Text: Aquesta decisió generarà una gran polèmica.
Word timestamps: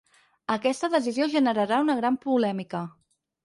Aquesta 0.55 0.89
decisió 0.93 1.29
generarà 1.35 1.81
una 1.87 1.99
gran 2.03 2.21
polèmica. 2.27 2.87